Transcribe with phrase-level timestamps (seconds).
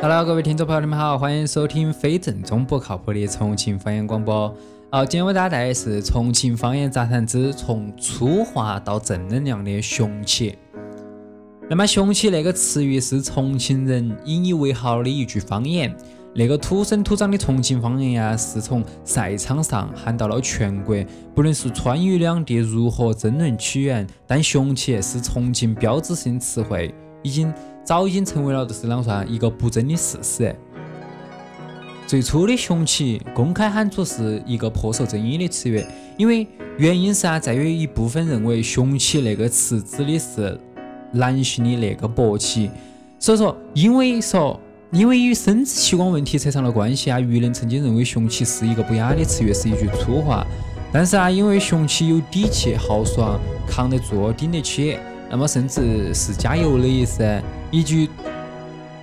[0.00, 4.54] Hello，各位听众朋友，你们好，欢迎收听非正宗不靠谱的重庆方言广播。
[4.92, 10.56] 好，今天为大家带来的是重庆方言杂谈之从粗话到正能量的雄起。
[11.68, 15.92] 那么，雄起那个词语是重庆人引以为豪的一句方言。
[16.32, 20.96] 那个土生土长的重庆方言呀，是从赛场上喊到了全国。
[21.34, 26.94] 不论是川渝两地如何争论起源，但雄起是重庆标志性词汇，
[27.24, 27.52] 已经
[27.88, 30.54] 早已经成为了就是啷个说啊，一个不争的事实。
[32.06, 35.82] 最初的雄起公开喊出是一个颇受争议的词语，
[36.18, 40.60] 因为原因是啊，在于一部分认为雄起那个词指的是
[41.12, 42.70] 男性的那个勃起，
[43.18, 44.60] 所以说因为说。
[44.90, 50.46] 因为与生殖器官问题扯上了关系啊，舆论曾经认为“雄起”是一个不雅的词语，是一句粗话。
[50.90, 54.96] 但是啊，因为“雄起”有底气、豪爽、扛得住、顶得起，
[55.30, 57.22] 那么甚至是加油的意思，
[57.70, 58.08] 一句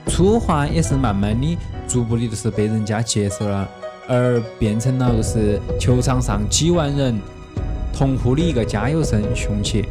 [0.07, 3.67] 粗话也是慢慢的、逐步的，就是被人家接受了，
[4.07, 7.19] 而变成了就是球场上几万人
[7.93, 9.85] 同呼的一个加油声“雄起”。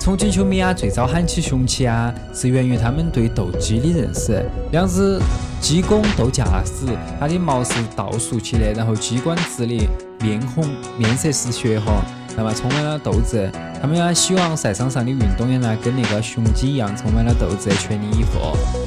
[0.00, 4.44] 重庆球迷啊，最早喊起“雄起”啊，是源于他们对斗鸡的认识。
[4.72, 5.20] 两只
[5.60, 6.86] 鸡公斗架势，
[7.20, 9.86] 它的毛是倒竖起的，然后鸡冠直立，
[10.20, 10.64] 面红，
[10.98, 11.94] 面色是血红，
[12.36, 13.50] 那么充满了斗志。
[13.80, 18.38] 他们啊，希望赛场上的运动员呢，跟那个雄鸡一样，充满了斗志，全力以赴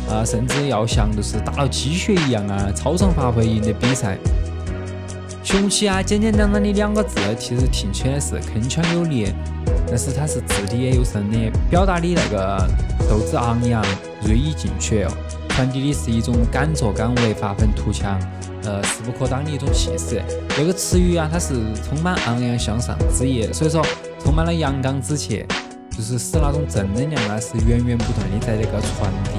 [0.10, 4.18] 啊，甚至要像就是打了鸡血一样啊，超常发挥，赢得比赛。
[5.44, 9.28] 雄起啊，简简单单的两个字，其实听起来是铿锵有力，
[9.88, 12.68] 但是它是掷地也有声的，表达的那个
[13.10, 13.84] 斗志昂扬、
[14.24, 15.06] 锐意进取，
[15.50, 18.20] 传递的是一种敢作敢为、发愤图强、
[18.66, 20.22] 呃势不可挡的一种气势。
[20.58, 21.54] 这个词语啊，它是
[21.88, 23.86] 充满昂扬向上之意，所以说
[24.24, 25.46] 充满了阳刚之气，
[25.96, 29.32] 就是使那种正能量啊是源源不断的在那个传递。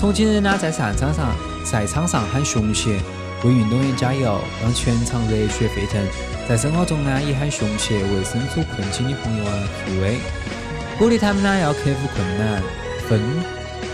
[0.00, 1.34] 重庆人呢，在赛场上
[1.64, 2.98] 赛场上喊雄起。
[3.42, 5.98] 为运动员加油，让全场热血沸腾。
[6.46, 9.52] 在生活中呢，也喊雄起，为身处困境的朋友啊
[9.86, 10.18] 助威，
[10.98, 12.62] 鼓励他们呢要克服困难，
[13.08, 13.18] 奋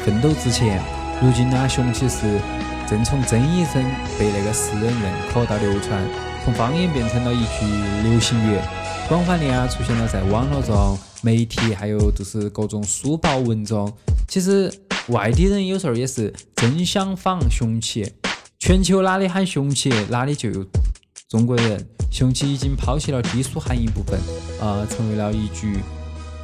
[0.04, 0.82] 奋斗直前。
[1.22, 2.40] 如今呢，雄起是
[2.88, 3.82] 正从争议声
[4.16, 6.00] 被那个世人认可到流传，
[6.44, 8.56] 从方言变成了一句流行语，
[9.08, 13.92] 广泛的啊出现了在网络中、媒体，还有就是各种书报文中。
[14.28, 14.72] 其实
[15.08, 18.12] 外地人有时候也是争相仿雄起。
[18.60, 20.64] 全球哪里喊雄起，哪里就有
[21.28, 21.84] 中国人。
[22.12, 24.18] 雄起已经抛弃了低俗含义部分，
[24.60, 25.80] 呃，成为了一句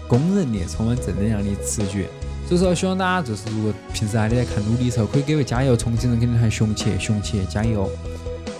[0.09, 2.09] 公认的、充满正能量的词句。
[2.55, 5.75] 所以说，希望大家就是如果平时啊你在看努力的时候，可以给我加油。
[5.75, 7.89] 重庆人肯定喊雄起，雄起，加油！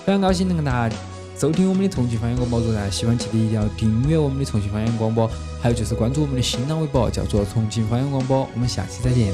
[0.05, 0.97] 非常高兴能跟大家
[1.39, 2.59] 收听我们的重庆方言广播。
[2.59, 5.31] 如果喜欢，记得一定要订阅我们的重庆方言广播，
[5.61, 8.49] 还有就是关注我们的新浪微博，叫做重庆方言广播。
[8.55, 9.33] 我们下期再见。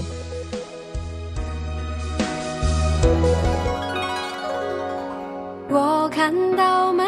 [5.71, 7.08] 我看到满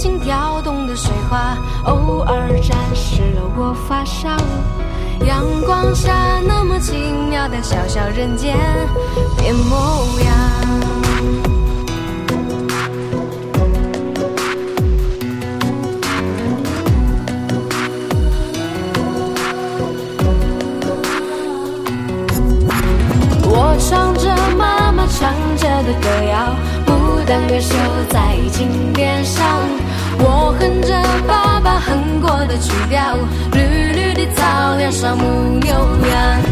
[0.00, 4.34] 轻跳动的水花，偶尔沾湿了我发梢。
[5.26, 6.96] 阳光下那么奇
[7.28, 8.56] 妙的小小人间
[9.36, 10.34] 变模样。
[23.44, 26.56] 我唱着妈妈唱着的歌谣。
[27.26, 27.76] 丹歌绣
[28.08, 28.92] 在金
[32.50, 33.16] 的曲调，
[33.52, 36.42] 绿绿的草原上牧牛羊，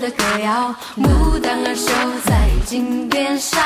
[0.00, 1.92] 的歌谣，牡丹儿绣
[2.24, 3.60] 在金边上。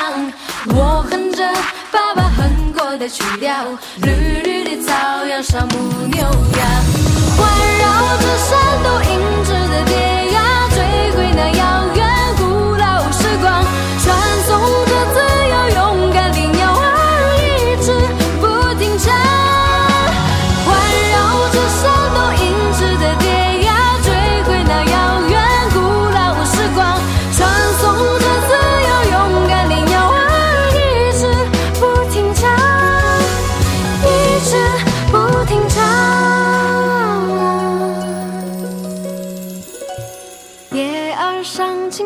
[0.66, 1.48] 我哼着
[1.92, 3.54] 爸爸哼过的曲调，
[4.02, 5.78] 绿绿的草原上牧
[6.10, 6.32] 牛羊，
[7.36, 7.46] 环
[7.78, 7.84] 绕
[8.18, 9.73] 着山都银质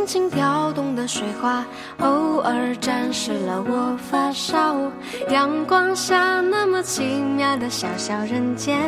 [0.08, 1.62] 轻轻飘动的水花，
[1.98, 4.90] 偶尔沾湿了我发梢。
[5.28, 8.80] 阳光下那么奇妙的小小人间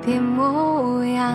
[0.00, 1.30] 的模样。